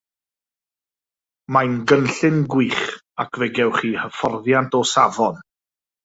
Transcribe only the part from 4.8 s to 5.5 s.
o safon.